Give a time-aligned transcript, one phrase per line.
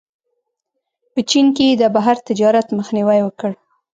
[1.13, 3.51] په چین کې یې د بهر تجارت مخنیوی وکړ.